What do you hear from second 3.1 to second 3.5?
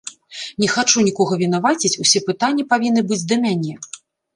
да